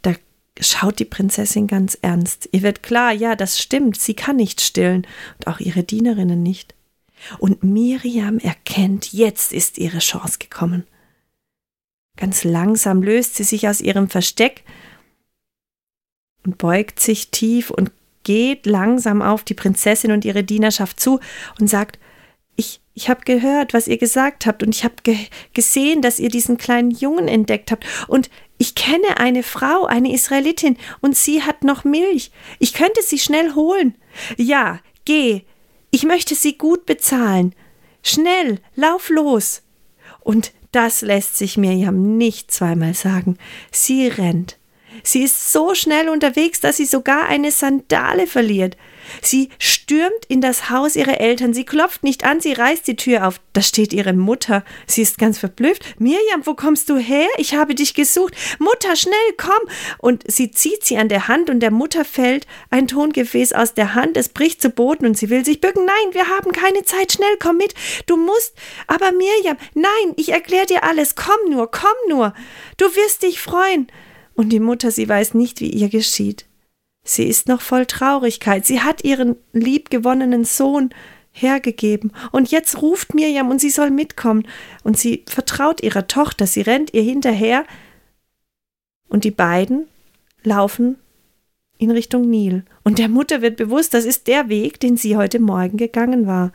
Da 0.00 0.14
schaut 0.58 0.98
die 0.98 1.04
Prinzessin 1.04 1.66
ganz 1.66 1.98
ernst. 2.00 2.48
Ihr 2.52 2.62
wird 2.62 2.82
klar, 2.82 3.12
ja, 3.12 3.36
das 3.36 3.60
stimmt, 3.60 4.00
sie 4.00 4.14
kann 4.14 4.36
nicht 4.36 4.62
stillen 4.62 5.06
und 5.38 5.46
auch 5.46 5.60
ihre 5.60 5.82
Dienerinnen 5.82 6.42
nicht. 6.42 6.74
Und 7.38 7.62
Miriam 7.62 8.38
erkennt, 8.38 9.12
jetzt 9.12 9.52
ist 9.52 9.76
ihre 9.76 9.98
Chance 9.98 10.38
gekommen. 10.38 10.86
Ganz 12.16 12.44
langsam 12.44 13.02
löst 13.02 13.34
sie 13.34 13.44
sich 13.44 13.68
aus 13.68 13.82
ihrem 13.82 14.08
Versteck 14.08 14.64
und 16.44 16.58
beugt 16.58 17.00
sich 17.00 17.30
tief 17.30 17.70
und 17.70 17.90
geht 18.22 18.66
langsam 18.66 19.22
auf 19.22 19.44
die 19.44 19.54
Prinzessin 19.54 20.12
und 20.12 20.24
ihre 20.24 20.44
Dienerschaft 20.44 21.00
zu 21.00 21.20
und 21.58 21.68
sagt, 21.68 21.98
ich, 22.56 22.80
ich 22.94 23.08
habe 23.08 23.22
gehört, 23.24 23.72
was 23.72 23.88
ihr 23.88 23.98
gesagt 23.98 24.46
habt 24.46 24.62
und 24.62 24.74
ich 24.74 24.84
habe 24.84 24.96
ge 25.02 25.16
gesehen, 25.54 26.02
dass 26.02 26.18
ihr 26.18 26.28
diesen 26.28 26.58
kleinen 26.58 26.90
Jungen 26.90 27.28
entdeckt 27.28 27.70
habt 27.70 27.84
und 28.08 28.30
ich 28.58 28.74
kenne 28.74 29.16
eine 29.16 29.42
Frau, 29.42 29.86
eine 29.86 30.12
Israelitin 30.12 30.76
und 31.00 31.16
sie 31.16 31.42
hat 31.42 31.64
noch 31.64 31.84
Milch. 31.84 32.30
Ich 32.58 32.74
könnte 32.74 33.02
sie 33.02 33.18
schnell 33.18 33.54
holen. 33.54 33.94
Ja, 34.36 34.80
geh. 35.06 35.42
Ich 35.90 36.04
möchte 36.04 36.34
sie 36.34 36.58
gut 36.58 36.84
bezahlen. 36.84 37.54
Schnell, 38.02 38.60
lauf 38.76 39.08
los. 39.08 39.62
Und 40.20 40.52
das 40.72 41.00
lässt 41.00 41.38
sich 41.38 41.56
Mirjam 41.56 42.18
nicht 42.18 42.50
zweimal 42.50 42.94
sagen. 42.94 43.38
Sie 43.72 44.06
rennt. 44.06 44.59
Sie 45.02 45.22
ist 45.22 45.52
so 45.52 45.74
schnell 45.74 46.08
unterwegs, 46.08 46.60
dass 46.60 46.76
sie 46.76 46.86
sogar 46.86 47.26
eine 47.26 47.50
Sandale 47.50 48.26
verliert. 48.26 48.76
Sie 49.22 49.48
stürmt 49.58 50.24
in 50.28 50.40
das 50.40 50.70
Haus 50.70 50.96
ihrer 50.96 51.20
Eltern. 51.20 51.54
Sie 51.54 51.64
klopft 51.64 52.02
nicht 52.02 52.24
an, 52.24 52.40
sie 52.40 52.52
reißt 52.52 52.86
die 52.86 52.96
Tür 52.96 53.26
auf. 53.26 53.40
Da 53.52 53.62
steht 53.62 53.92
ihre 53.92 54.12
Mutter. 54.12 54.64
Sie 54.86 55.02
ist 55.02 55.18
ganz 55.18 55.38
verblüfft. 55.38 55.82
Mirjam, 55.98 56.46
wo 56.46 56.54
kommst 56.54 56.88
du 56.88 56.96
her? 56.96 57.26
Ich 57.36 57.54
habe 57.54 57.74
dich 57.74 57.94
gesucht. 57.94 58.34
Mutter, 58.58 58.96
schnell, 58.96 59.14
komm! 59.36 59.60
Und 59.98 60.30
sie 60.30 60.50
zieht 60.50 60.84
sie 60.84 60.98
an 60.98 61.08
der 61.08 61.28
Hand 61.28 61.50
und 61.50 61.60
der 61.60 61.70
Mutter 61.70 62.04
fällt 62.04 62.46
ein 62.70 62.86
Tongefäß 62.86 63.52
aus 63.52 63.74
der 63.74 63.94
Hand. 63.94 64.16
Es 64.16 64.28
bricht 64.28 64.62
zu 64.62 64.70
Boden 64.70 65.06
und 65.06 65.18
sie 65.18 65.30
will 65.30 65.44
sich 65.44 65.60
bücken. 65.60 65.84
Nein, 65.84 66.14
wir 66.14 66.28
haben 66.28 66.52
keine 66.52 66.84
Zeit. 66.84 67.12
Schnell, 67.12 67.36
komm 67.40 67.56
mit. 67.56 67.74
Du 68.06 68.16
musst. 68.16 68.54
Aber 68.86 69.12
Mirjam, 69.12 69.56
nein, 69.74 70.14
ich 70.16 70.30
erkläre 70.30 70.66
dir 70.66 70.84
alles. 70.84 71.14
Komm 71.16 71.50
nur, 71.50 71.70
komm 71.70 71.90
nur. 72.08 72.34
Du 72.76 72.84
wirst 72.94 73.22
dich 73.22 73.40
freuen. 73.40 73.90
Und 74.34 74.50
die 74.50 74.60
Mutter, 74.60 74.90
sie 74.90 75.08
weiß 75.08 75.34
nicht, 75.34 75.60
wie 75.60 75.70
ihr 75.70 75.88
geschieht. 75.88 76.46
Sie 77.02 77.24
ist 77.24 77.48
noch 77.48 77.60
voll 77.60 77.86
Traurigkeit. 77.86 78.66
Sie 78.66 78.80
hat 78.80 79.04
ihren 79.04 79.36
liebgewonnenen 79.52 80.44
Sohn 80.44 80.90
hergegeben. 81.32 82.12
Und 82.32 82.50
jetzt 82.50 82.82
ruft 82.82 83.14
Mirjam 83.14 83.50
und 83.50 83.60
sie 83.60 83.70
soll 83.70 83.90
mitkommen. 83.90 84.46
Und 84.84 84.98
sie 84.98 85.24
vertraut 85.26 85.82
ihrer 85.82 86.06
Tochter. 86.06 86.46
Sie 86.46 86.60
rennt 86.60 86.94
ihr 86.94 87.02
hinterher. 87.02 87.64
Und 89.08 89.24
die 89.24 89.30
beiden 89.30 89.86
laufen 90.42 90.96
in 91.78 91.90
Richtung 91.90 92.28
Nil. 92.28 92.64
Und 92.84 92.98
der 92.98 93.08
Mutter 93.08 93.42
wird 93.42 93.56
bewusst, 93.56 93.94
das 93.94 94.04
ist 94.04 94.26
der 94.26 94.48
Weg, 94.48 94.80
den 94.80 94.96
sie 94.96 95.16
heute 95.16 95.40
Morgen 95.40 95.78
gegangen 95.78 96.26
war. 96.26 96.52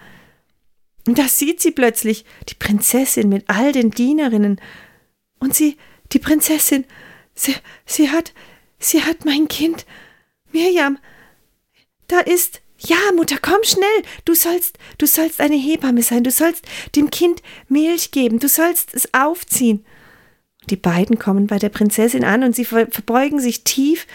Und 1.08 1.17
da 1.17 1.27
sieht 1.27 1.62
sie 1.62 1.72
plötzlich 1.72 2.25
die 2.50 2.55
Prinzessin 2.55 3.29
mit 3.29 3.46
all 3.48 3.72
den 3.72 3.91
Dienerinnen. 3.91 4.62
Und 5.39 5.53
sie, 5.55 5.77
die 6.12 6.20
Prinzessin, 6.20 6.86
sie, 7.36 7.56
sie 7.86 8.10
hat, 8.10 8.34
sie 8.80 9.04
hat 9.04 9.25
mein 9.25 9.48
Kind 9.48 9.86
Mirjam, 10.51 10.98
da 12.08 12.20
ist. 12.20 12.62
Ja, 12.77 12.98
Mutter, 13.15 13.38
komm 13.42 13.63
schnell. 13.63 14.04
Du 14.25 14.36
sollst, 14.36 14.77
du 14.98 15.08
sollst 15.08 15.39
eine 15.39 15.56
Hebamme 15.56 16.04
sein. 16.04 16.24
Du 16.24 16.30
sollst 16.30 16.65
dem 16.96 17.10
Kind 17.10 17.42
Milch 17.70 18.12
geben. 18.12 18.38
Du 18.38 18.50
sollst 18.50 18.94
es 18.94 19.13
aufziehen. 19.13 19.86
Die 20.70 20.75
beiden 20.75 21.18
kommen 21.18 21.48
bei 21.48 21.58
der 21.58 21.70
Prinzessin 21.70 22.24
an 22.24 22.44
und 22.44 22.56
sie 22.56 22.65
verbeugen 22.65 23.39
sich 23.39 23.63
tief. 23.63 24.06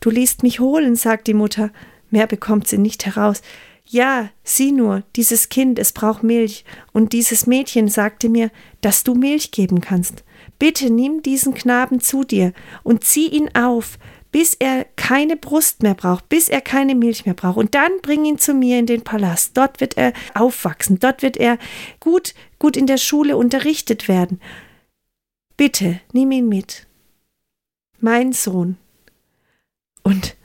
Du 0.00 0.10
liest 0.10 0.42
mich 0.42 0.60
holen, 0.60 0.94
sagt 0.94 1.26
die 1.26 1.34
Mutter. 1.34 1.72
Mehr 2.10 2.26
bekommt 2.26 2.68
sie 2.68 2.78
nicht 2.78 3.06
heraus. 3.06 3.40
Ja, 3.84 4.30
sieh 4.44 4.72
nur, 4.72 5.02
dieses 5.16 5.48
Kind, 5.48 5.78
es 5.78 5.92
braucht 5.92 6.22
Milch, 6.22 6.64
und 6.92 7.12
dieses 7.12 7.46
Mädchen 7.46 7.88
sagte 7.88 8.28
mir, 8.28 8.50
dass 8.82 9.04
du 9.04 9.14
Milch 9.14 9.50
geben 9.50 9.80
kannst. 9.80 10.22
Bitte 10.60 10.90
nimm 10.90 11.22
diesen 11.22 11.54
Knaben 11.54 12.00
zu 12.00 12.22
dir 12.22 12.52
und 12.84 13.02
zieh 13.02 13.26
ihn 13.26 13.48
auf, 13.56 13.98
bis 14.30 14.54
er 14.54 14.84
keine 14.94 15.36
Brust 15.36 15.82
mehr 15.82 15.94
braucht, 15.94 16.28
bis 16.28 16.50
er 16.50 16.60
keine 16.60 16.94
Milch 16.94 17.24
mehr 17.24 17.34
braucht. 17.34 17.56
Und 17.56 17.74
dann 17.74 17.90
bring 18.02 18.26
ihn 18.26 18.38
zu 18.38 18.52
mir 18.54 18.78
in 18.78 18.84
den 18.84 19.02
Palast. 19.02 19.56
Dort 19.56 19.80
wird 19.80 19.96
er 19.96 20.12
aufwachsen. 20.34 20.98
Dort 21.00 21.22
wird 21.22 21.38
er 21.38 21.58
gut, 21.98 22.34
gut 22.58 22.76
in 22.76 22.86
der 22.86 22.98
Schule 22.98 23.38
unterrichtet 23.38 24.06
werden. 24.06 24.38
Bitte, 25.56 26.00
nimm 26.12 26.30
ihn 26.30 26.48
mit. 26.48 26.86
Mein 27.98 28.32
Sohn. 28.34 28.76
Und 30.02 30.36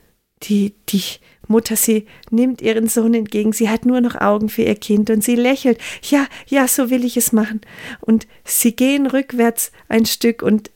die, 0.44 0.74
die 0.88 1.02
Mutter, 1.48 1.76
sie 1.76 2.06
nimmt 2.30 2.62
ihren 2.62 2.88
Sohn 2.88 3.14
entgegen. 3.14 3.52
Sie 3.52 3.68
hat 3.68 3.86
nur 3.86 4.00
noch 4.00 4.14
Augen 4.20 4.48
für 4.48 4.62
ihr 4.62 4.74
Kind 4.74 5.10
und 5.10 5.22
sie 5.22 5.36
lächelt. 5.36 5.78
Ja, 6.02 6.26
ja, 6.46 6.68
so 6.68 6.90
will 6.90 7.04
ich 7.04 7.16
es 7.16 7.32
machen. 7.32 7.60
Und 8.00 8.26
sie 8.44 8.74
gehen 8.74 9.06
rückwärts 9.06 9.72
ein 9.88 10.06
Stück 10.06 10.42
und 10.42 10.70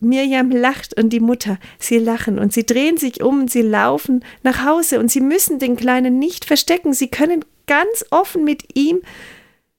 Mirjam 0.00 0.50
lacht 0.50 0.96
und 0.96 1.10
die 1.10 1.20
Mutter, 1.20 1.58
sie 1.78 1.98
lachen 1.98 2.38
und 2.38 2.52
sie 2.52 2.64
drehen 2.64 2.98
sich 2.98 3.22
um 3.22 3.40
und 3.42 3.50
sie 3.50 3.62
laufen 3.62 4.24
nach 4.44 4.64
Hause 4.64 5.00
und 5.00 5.10
sie 5.10 5.20
müssen 5.20 5.58
den 5.58 5.76
Kleinen 5.76 6.18
nicht 6.18 6.44
verstecken, 6.44 6.92
sie 6.92 7.08
können 7.08 7.44
ganz 7.66 8.04
offen 8.10 8.44
mit 8.44 8.76
ihm 8.76 9.00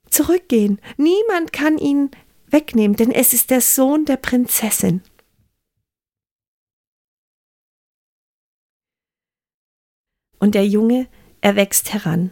zurückgehen. 0.10 0.80
Niemand 0.98 1.54
kann 1.54 1.78
ihn 1.78 2.12
wegnehmen, 2.48 2.98
denn 2.98 3.12
es 3.12 3.34
ist 3.34 3.50
der 3.50 3.62
Sohn 3.62 4.06
der 4.06 4.18
Prinzessin. 4.18 5.02
Und 10.40 10.56
der 10.56 10.66
Junge, 10.66 11.08
er 11.42 11.56
wächst 11.56 11.94
heran. 11.94 12.32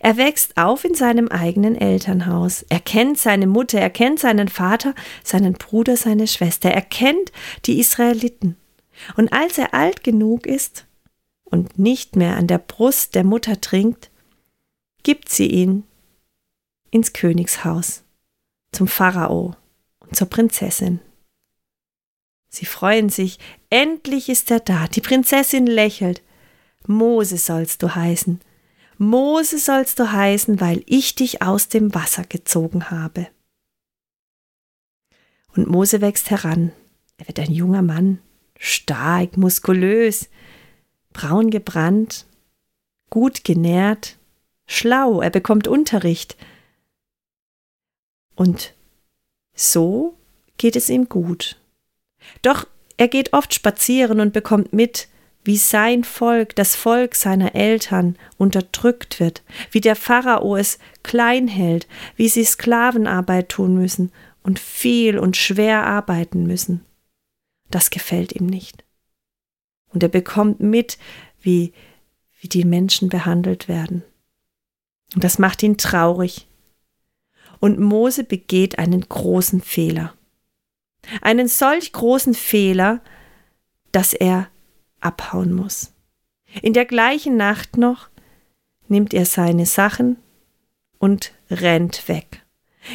Er 0.00 0.16
wächst 0.16 0.56
auf 0.56 0.84
in 0.84 0.94
seinem 0.94 1.28
eigenen 1.28 1.76
Elternhaus. 1.76 2.62
Er 2.68 2.80
kennt 2.80 3.18
seine 3.18 3.46
Mutter, 3.46 3.80
er 3.80 3.90
kennt 3.90 4.18
seinen 4.18 4.48
Vater, 4.48 4.94
seinen 5.22 5.54
Bruder, 5.54 5.96
seine 5.96 6.26
Schwester. 6.26 6.70
Er 6.70 6.82
kennt 6.82 7.32
die 7.66 7.78
Israeliten. 7.78 8.56
Und 9.16 9.32
als 9.32 9.58
er 9.58 9.74
alt 9.74 10.02
genug 10.02 10.46
ist 10.46 10.86
und 11.44 11.78
nicht 11.78 12.16
mehr 12.16 12.36
an 12.36 12.46
der 12.46 12.58
Brust 12.58 13.14
der 13.14 13.24
Mutter 13.24 13.60
trinkt, 13.60 14.10
gibt 15.02 15.28
sie 15.28 15.46
ihn 15.46 15.84
ins 16.90 17.12
Königshaus, 17.12 18.02
zum 18.72 18.88
Pharao 18.88 19.54
und 20.00 20.16
zur 20.16 20.28
Prinzessin. 20.28 21.00
Sie 22.48 22.66
freuen 22.66 23.10
sich, 23.10 23.38
endlich 23.70 24.28
ist 24.28 24.50
er 24.50 24.60
da. 24.60 24.88
Die 24.88 25.02
Prinzessin 25.02 25.66
lächelt. 25.66 26.22
Mose 26.88 27.36
sollst 27.36 27.82
du 27.82 27.94
heißen, 27.94 28.40
Mose 28.96 29.58
sollst 29.58 29.98
du 30.00 30.10
heißen, 30.10 30.60
weil 30.60 30.82
ich 30.86 31.14
dich 31.14 31.42
aus 31.42 31.68
dem 31.68 31.94
Wasser 31.94 32.24
gezogen 32.24 32.90
habe. 32.90 33.28
Und 35.54 35.68
Mose 35.68 36.00
wächst 36.00 36.30
heran. 36.30 36.72
Er 37.18 37.28
wird 37.28 37.38
ein 37.38 37.52
junger 37.52 37.82
Mann, 37.82 38.20
stark, 38.58 39.36
muskulös, 39.36 40.28
braun 41.12 41.50
gebrannt, 41.50 42.26
gut 43.10 43.44
genährt, 43.44 44.16
schlau, 44.66 45.20
er 45.20 45.30
bekommt 45.30 45.68
Unterricht. 45.68 46.36
Und 48.34 48.72
so 49.54 50.16
geht 50.56 50.74
es 50.74 50.88
ihm 50.88 51.08
gut. 51.08 51.60
Doch 52.42 52.66
er 52.96 53.08
geht 53.08 53.32
oft 53.32 53.52
spazieren 53.52 54.20
und 54.20 54.32
bekommt 54.32 54.72
mit, 54.72 55.08
wie 55.48 55.56
sein 55.56 56.04
Volk, 56.04 56.54
das 56.56 56.76
Volk 56.76 57.14
seiner 57.14 57.54
Eltern, 57.54 58.18
unterdrückt 58.36 59.18
wird, 59.18 59.42
wie 59.70 59.80
der 59.80 59.96
Pharao 59.96 60.56
es 60.56 60.78
klein 61.02 61.48
hält, 61.48 61.88
wie 62.16 62.28
sie 62.28 62.44
Sklavenarbeit 62.44 63.48
tun 63.48 63.74
müssen 63.74 64.12
und 64.42 64.58
viel 64.58 65.18
und 65.18 65.38
schwer 65.38 65.86
arbeiten 65.86 66.46
müssen. 66.46 66.84
Das 67.70 67.88
gefällt 67.88 68.32
ihm 68.32 68.44
nicht. 68.44 68.84
Und 69.88 70.02
er 70.02 70.10
bekommt 70.10 70.60
mit, 70.60 70.98
wie, 71.40 71.72
wie 72.42 72.48
die 72.48 72.66
Menschen 72.66 73.08
behandelt 73.08 73.68
werden. 73.68 74.04
Und 75.14 75.24
das 75.24 75.38
macht 75.38 75.62
ihn 75.62 75.78
traurig. 75.78 76.46
Und 77.58 77.80
Mose 77.80 78.22
begeht 78.22 78.78
einen 78.78 79.00
großen 79.00 79.62
Fehler. 79.62 80.12
Einen 81.22 81.48
solch 81.48 81.94
großen 81.94 82.34
Fehler, 82.34 83.00
dass 83.92 84.12
er 84.12 84.50
abhauen 85.00 85.52
muss. 85.52 85.92
In 86.62 86.72
der 86.72 86.84
gleichen 86.84 87.36
Nacht 87.36 87.76
noch 87.76 88.08
nimmt 88.88 89.12
er 89.14 89.26
seine 89.26 89.66
Sachen 89.66 90.16
und 90.98 91.32
rennt 91.50 92.08
weg. 92.08 92.44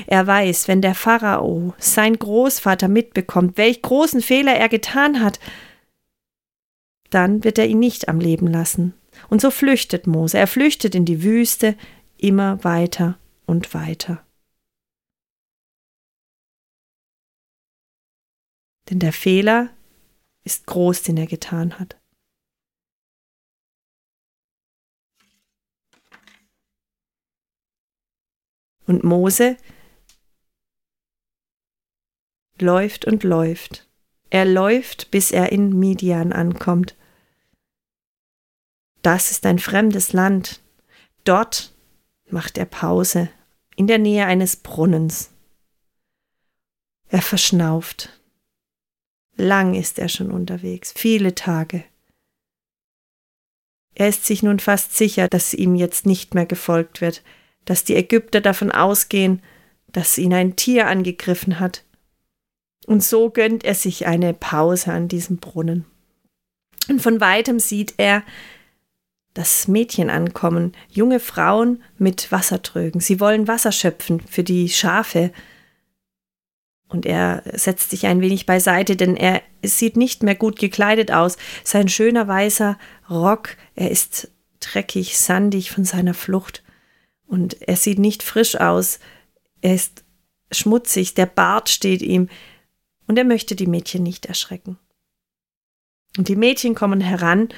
Er 0.08 0.26
weiß, 0.26 0.68
wenn 0.68 0.82
der 0.82 0.96
Pharao, 0.96 1.74
sein 1.78 2.18
Großvater, 2.18 2.88
mitbekommt, 2.88 3.58
welch 3.58 3.82
großen 3.82 4.22
Fehler 4.22 4.56
er 4.56 4.70
getan 4.70 5.22
hat, 5.22 5.40
dann 7.10 7.44
wird 7.44 7.60
er 7.60 7.68
ihn 7.68 7.80
nicht 7.80 8.08
am 8.08 8.20
Leben 8.20 8.48
lassen. 8.48 8.96
Und 9.30 9.40
so 9.40 9.52
flüchtet 9.52 10.08
Mose. 10.08 10.38
Er 10.40 10.48
flüchtet 10.48 10.96
in 10.96 11.06
die 11.06 11.22
Wüste 11.22 11.76
immer 12.18 12.64
weiter 12.64 13.20
und 13.46 13.74
weiter. 13.76 14.26
Denn 18.90 19.00
der 19.00 19.14
Fehler 19.14 19.70
ist 20.44 20.66
groß, 20.66 21.04
den 21.04 21.18
er 21.18 21.28
getan 21.28 21.80
hat. 21.80 22.00
Und 28.86 29.04
Mose 29.04 29.58
läuft 32.60 33.06
und 33.06 33.24
läuft. 33.24 33.88
Er 34.30 34.46
läuft, 34.46 35.12
bis 35.12 35.32
er 35.32 35.52
in 35.52 35.78
Midian 35.78 36.34
ankommt. 36.34 36.98
Das 39.02 39.32
ist 39.32 39.46
ein 39.46 39.60
fremdes 39.60 40.14
Land. 40.14 40.62
Dort 41.24 41.74
macht 42.30 42.58
er 42.58 42.66
Pause, 42.66 43.30
in 43.76 43.88
der 43.88 44.00
Nähe 44.00 44.26
eines 44.26 44.56
Brunnens. 44.56 45.32
Er 47.10 47.22
verschnauft. 47.22 48.23
Lang 49.36 49.74
ist 49.74 50.00
er 50.00 50.10
schon 50.10 50.32
unterwegs, 50.32 50.94
viele 50.96 51.36
Tage. 51.36 51.84
Er 53.96 54.10
ist 54.10 54.26
sich 54.26 54.44
nun 54.44 54.60
fast 54.60 54.96
sicher, 54.96 55.28
dass 55.28 55.54
ihm 55.54 55.76
jetzt 55.76 56.06
nicht 56.06 56.34
mehr 56.34 56.46
gefolgt 56.46 57.02
wird, 57.02 57.24
dass 57.66 57.84
die 57.84 57.96
Ägypter 57.96 58.42
davon 58.42 58.72
ausgehen, 58.72 59.42
dass 59.92 60.18
ihn 60.18 60.34
ein 60.34 60.56
Tier 60.56 60.88
angegriffen 60.88 61.60
hat. 61.60 61.84
Und 62.86 63.04
so 63.04 63.30
gönnt 63.30 63.64
er 63.64 63.76
sich 63.76 64.08
eine 64.08 64.34
Pause 64.34 64.92
an 64.92 65.08
diesem 65.08 65.38
Brunnen. 65.38 65.86
Und 66.90 67.02
von 67.02 67.22
weitem 67.22 67.60
sieht 67.60 67.94
er 67.98 68.24
das 69.34 69.68
Mädchen 69.68 70.10
ankommen, 70.10 70.74
junge 70.90 71.20
Frauen 71.20 71.82
mit 71.98 72.32
Wassertrögen. 72.32 73.02
Sie 73.02 73.20
wollen 73.20 73.48
Wasser 73.48 73.72
schöpfen 73.72 74.20
für 74.20 74.44
die 74.44 74.70
Schafe. 74.70 75.32
Und 76.94 77.08
er 77.08 77.42
setzt 77.54 77.90
sich 77.90 78.06
ein 78.06 78.22
wenig 78.22 78.46
beiseite, 78.46 78.96
denn 78.96 79.18
er 79.18 79.42
sieht 79.64 79.98
nicht 79.98 80.22
mehr 80.22 80.36
gut 80.36 80.60
gekleidet 80.60 81.12
aus. 81.12 81.38
Sein 81.64 81.90
schöner 81.90 82.28
weißer 82.28 82.78
Rock, 83.10 83.58
er 83.74 83.90
ist 83.90 84.30
dreckig, 84.60 85.18
sandig 85.18 85.72
von 85.72 85.86
seiner 85.86 86.14
Flucht 86.14 86.64
und 87.26 87.60
er 87.64 87.78
sieht 87.78 87.98
nicht 87.98 88.22
frisch 88.22 88.56
aus. 88.56 89.00
Er 89.62 89.74
ist 89.74 90.04
schmutzig, 90.52 91.16
der 91.16 91.26
Bart 91.26 91.70
steht 91.70 92.04
ihm 92.04 92.30
und 93.08 93.18
er 93.18 93.26
möchte 93.26 93.56
die 93.56 93.68
Mädchen 93.68 94.04
nicht 94.04 94.28
erschrecken. 94.28 94.78
Und 96.16 96.28
die 96.28 96.36
Mädchen 96.36 96.76
kommen 96.76 97.02
heran 97.02 97.50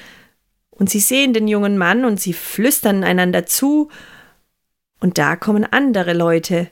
und 0.70 0.88
sie 0.88 1.00
sehen 1.00 1.34
den 1.34 1.46
jungen 1.46 1.76
Mann 1.76 2.06
und 2.06 2.18
sie 2.18 2.32
flüstern 2.32 3.04
einander 3.04 3.44
zu 3.44 3.90
und 4.98 5.18
da 5.18 5.36
kommen 5.36 5.64
andere 5.64 6.14
Leute. 6.14 6.70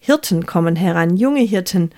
Hirten 0.00 0.46
kommen 0.46 0.76
heran, 0.76 1.16
junge 1.16 1.42
Hirten. 1.42 1.90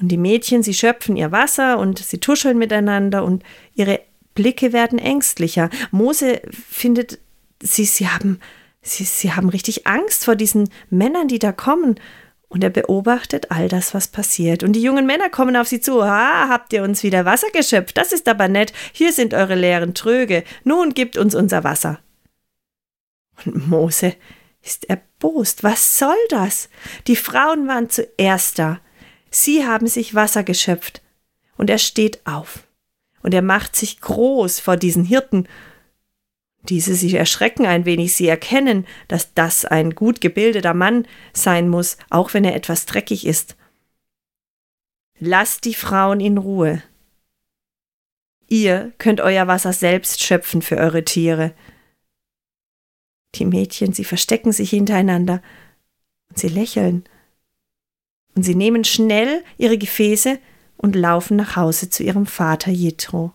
Und 0.00 0.08
die 0.08 0.18
Mädchen, 0.18 0.62
sie 0.62 0.74
schöpfen 0.74 1.16
ihr 1.16 1.30
Wasser 1.30 1.78
und 1.78 1.98
sie 1.98 2.18
tuscheln 2.18 2.58
miteinander 2.58 3.24
und 3.24 3.44
ihre 3.74 4.00
Blicke 4.34 4.72
werden 4.72 4.98
ängstlicher. 4.98 5.70
Mose 5.92 6.42
findet 6.50 7.20
sie, 7.62 7.84
sie 7.84 8.08
haben, 8.08 8.40
sie, 8.82 9.04
sie 9.04 9.32
haben 9.32 9.48
richtig 9.48 9.86
Angst 9.86 10.24
vor 10.24 10.34
diesen 10.34 10.68
Männern, 10.90 11.28
die 11.28 11.38
da 11.38 11.52
kommen. 11.52 12.00
Und 12.48 12.62
er 12.62 12.70
beobachtet 12.70 13.50
all 13.50 13.68
das, 13.68 13.94
was 13.94 14.08
passiert. 14.08 14.62
Und 14.62 14.74
die 14.74 14.82
jungen 14.82 15.06
Männer 15.06 15.30
kommen 15.30 15.56
auf 15.56 15.68
sie 15.68 15.80
zu. 15.80 16.02
Ah, 16.02 16.48
habt 16.50 16.74
ihr 16.74 16.82
uns 16.82 17.02
wieder 17.02 17.24
Wasser 17.24 17.48
geschöpft? 17.50 17.96
Das 17.96 18.12
ist 18.12 18.28
aber 18.28 18.48
nett. 18.48 18.74
Hier 18.92 19.12
sind 19.12 19.32
eure 19.32 19.54
leeren 19.54 19.94
Tröge. 19.94 20.44
Nun 20.62 20.92
gibt 20.92 21.16
uns 21.16 21.34
unser 21.34 21.64
Wasser. 21.64 22.00
Und 23.46 23.68
Mose 23.68 24.16
ist 24.62 24.88
erbost. 24.88 25.64
Was 25.64 25.98
soll 25.98 26.16
das? 26.28 26.68
Die 27.06 27.16
Frauen 27.16 27.68
waren 27.68 27.90
zuerst 27.90 28.58
da. 28.58 28.80
Sie 29.30 29.66
haben 29.66 29.86
sich 29.86 30.14
Wasser 30.14 30.44
geschöpft. 30.44 31.02
Und 31.56 31.70
er 31.70 31.78
steht 31.78 32.26
auf. 32.26 32.66
Und 33.22 33.34
er 33.34 33.42
macht 33.42 33.76
sich 33.76 34.00
groß 34.00 34.60
vor 34.60 34.76
diesen 34.76 35.04
Hirten 35.04 35.46
diese 36.68 36.94
sich 36.94 37.14
erschrecken 37.14 37.66
ein 37.66 37.84
wenig, 37.84 38.14
sie 38.14 38.28
erkennen, 38.28 38.86
dass 39.08 39.34
das 39.34 39.64
ein 39.64 39.94
gut 39.94 40.20
gebildeter 40.20 40.74
Mann 40.74 41.06
sein 41.32 41.68
muss, 41.68 41.96
auch 42.08 42.34
wenn 42.34 42.44
er 42.44 42.54
etwas 42.54 42.86
dreckig 42.86 43.26
ist. 43.26 43.56
Lasst 45.18 45.64
die 45.64 45.74
Frauen 45.74 46.20
in 46.20 46.38
Ruhe. 46.38 46.82
Ihr 48.46 48.92
könnt 48.98 49.20
euer 49.20 49.46
Wasser 49.46 49.72
selbst 49.72 50.22
schöpfen 50.22 50.62
für 50.62 50.76
eure 50.76 51.04
Tiere. 51.04 51.54
Die 53.34 53.44
Mädchen, 53.44 53.92
sie 53.92 54.04
verstecken 54.04 54.52
sich 54.52 54.70
hintereinander 54.70 55.42
und 56.28 56.38
sie 56.38 56.48
lächeln. 56.48 57.04
Und 58.34 58.42
sie 58.42 58.54
nehmen 58.54 58.84
schnell 58.84 59.44
ihre 59.58 59.78
Gefäße 59.78 60.38
und 60.76 60.96
laufen 60.96 61.36
nach 61.36 61.56
Hause 61.56 61.90
zu 61.90 62.02
ihrem 62.02 62.26
Vater 62.26 62.70
Jethro. 62.70 63.32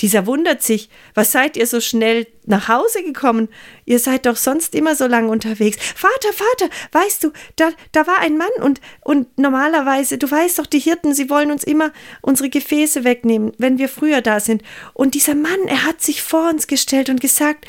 Dieser 0.00 0.26
wundert 0.26 0.62
sich, 0.62 0.88
was 1.14 1.30
seid 1.30 1.56
ihr 1.56 1.66
so 1.66 1.80
schnell 1.80 2.26
nach 2.46 2.68
Hause 2.68 3.02
gekommen? 3.02 3.48
Ihr 3.84 3.98
seid 3.98 4.24
doch 4.24 4.36
sonst 4.36 4.74
immer 4.74 4.96
so 4.96 5.06
lange 5.06 5.28
unterwegs. 5.28 5.76
Vater, 5.94 6.32
Vater, 6.32 6.70
weißt 6.92 7.24
du, 7.24 7.32
da, 7.56 7.70
da 7.92 8.06
war 8.06 8.18
ein 8.20 8.38
Mann 8.38 8.48
und, 8.62 8.80
und 9.02 9.38
normalerweise, 9.38 10.16
du 10.16 10.30
weißt 10.30 10.58
doch, 10.58 10.66
die 10.66 10.78
Hirten, 10.78 11.14
sie 11.14 11.28
wollen 11.28 11.50
uns 11.50 11.64
immer 11.64 11.92
unsere 12.22 12.48
Gefäße 12.48 13.04
wegnehmen, 13.04 13.52
wenn 13.58 13.78
wir 13.78 13.88
früher 13.88 14.22
da 14.22 14.40
sind. 14.40 14.62
Und 14.94 15.14
dieser 15.14 15.34
Mann, 15.34 15.60
er 15.66 15.84
hat 15.84 16.00
sich 16.00 16.22
vor 16.22 16.48
uns 16.48 16.66
gestellt 16.66 17.10
und 17.10 17.20
gesagt, 17.20 17.66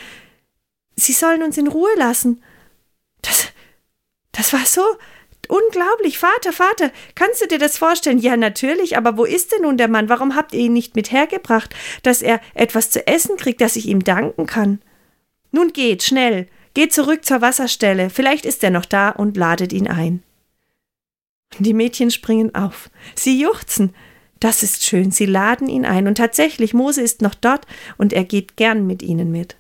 sie 0.96 1.14
sollen 1.14 1.44
uns 1.44 1.58
in 1.58 1.68
Ruhe 1.68 1.92
lassen. 1.98 2.42
Das, 3.22 3.48
das 4.32 4.54
war 4.54 4.66
so, 4.66 4.84
unglaublich, 5.52 6.18
Vater, 6.18 6.54
Vater, 6.54 6.92
kannst 7.14 7.42
du 7.42 7.48
dir 7.48 7.60
das 7.60 7.78
vorstellen? 7.78 8.20
Ja, 8.20 8.38
natürlich, 8.38 8.96
aber 8.96 9.18
wo 9.18 9.26
ist 9.26 9.52
denn 9.52 9.64
nun 9.64 9.78
der 9.78 9.90
Mann? 9.90 10.08
Warum 10.08 10.36
habt 10.36 10.54
ihr 10.54 10.62
ihn 10.62 10.74
nicht 10.74 10.96
mit 10.96 11.12
hergebracht, 11.12 11.76
dass 12.04 12.22
er 12.22 12.40
etwas 12.54 12.90
zu 12.90 13.06
essen 13.06 13.36
kriegt, 13.36 13.60
dass 13.60 13.76
ich 13.76 13.88
ihm 13.88 14.04
danken 14.04 14.46
kann? 14.46 14.82
Nun 15.52 15.74
geht, 15.74 16.04
schnell, 16.04 16.48
geht 16.74 16.94
zurück 16.94 17.26
zur 17.26 17.42
Wasserstelle, 17.42 18.10
vielleicht 18.10 18.46
ist 18.46 18.64
er 18.64 18.70
noch 18.70 18.86
da 18.86 19.10
und 19.10 19.36
ladet 19.36 19.74
ihn 19.74 19.90
ein. 19.90 20.24
Die 21.60 21.74
Mädchen 21.74 22.12
springen 22.12 22.56
auf, 22.56 22.90
sie 23.14 23.42
juchzen, 23.42 23.94
das 24.40 24.64
ist 24.64 24.86
schön, 24.86 25.12
sie 25.12 25.26
laden 25.26 25.68
ihn 25.68 25.86
ein, 25.86 26.08
und 26.08 26.16
tatsächlich, 26.16 26.74
Mose 26.74 27.02
ist 27.02 27.22
noch 27.22 27.36
dort, 27.36 27.68
und 27.98 28.14
er 28.14 28.24
geht 28.24 28.56
gern 28.56 28.88
mit 28.88 29.04
ihnen 29.04 29.32
mit. 29.32 29.58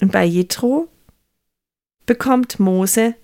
Und 0.00 0.12
bei 0.12 0.24
Jethro 0.24 0.88
bekommt 2.08 2.58
Mose 2.58 3.14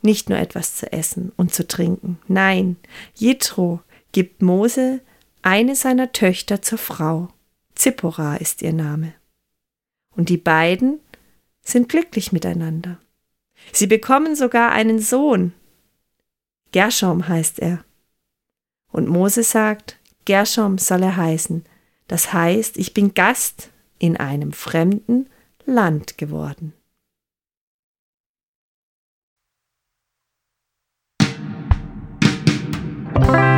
nicht 0.00 0.30
nur 0.30 0.38
etwas 0.38 0.74
zu 0.74 0.90
essen 0.90 1.30
und 1.36 1.54
zu 1.54 1.68
trinken. 1.68 2.18
Nein, 2.26 2.76
Jethro 3.14 3.82
gibt 4.10 4.40
Mose 4.40 5.02
eine 5.42 5.76
seiner 5.76 6.12
Töchter 6.12 6.62
zur 6.62 6.78
Frau. 6.78 7.28
Zippora 7.74 8.36
ist 8.36 8.62
ihr 8.62 8.72
Name. 8.72 9.12
Und 10.16 10.30
die 10.30 10.38
beiden 10.38 10.98
sind 11.60 11.90
glücklich 11.90 12.32
miteinander. 12.32 12.98
Sie 13.72 13.86
bekommen 13.86 14.34
sogar 14.34 14.72
einen 14.72 14.98
Sohn. 14.98 15.52
Gershom 16.72 17.28
heißt 17.28 17.58
er. 17.58 17.84
Und 18.90 19.08
Mose 19.08 19.42
sagt, 19.42 19.98
Gershom 20.24 20.78
soll 20.78 21.02
er 21.02 21.16
heißen. 21.18 21.66
Das 22.08 22.32
heißt, 22.32 22.78
ich 22.78 22.94
bin 22.94 23.12
Gast 23.12 23.70
in 23.98 24.16
einem 24.16 24.52
fremden 24.52 25.26
Land 25.64 26.18
geworden. 26.18 26.74
Musik 33.14 33.51